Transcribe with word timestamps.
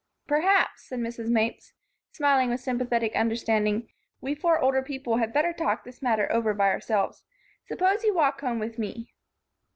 "Perhaps," 0.25 0.85
said 0.89 0.97
Mrs. 0.97 1.27
Mapes, 1.29 1.73
smiling 2.11 2.49
with 2.49 2.59
sympathetic 2.59 3.15
understanding, 3.15 3.87
"we 4.19 4.33
four 4.33 4.57
older 4.59 4.81
people 4.81 5.17
had 5.17 5.31
better 5.31 5.53
talk 5.53 5.83
this 5.83 6.01
matter 6.01 6.27
over 6.31 6.55
by 6.55 6.69
ourselves. 6.69 7.23
Suppose 7.67 8.03
you 8.03 8.15
walk 8.15 8.41
home 8.41 8.57
with 8.57 8.79
me. 8.79 9.13